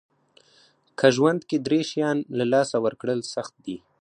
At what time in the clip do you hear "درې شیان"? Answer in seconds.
1.65-2.17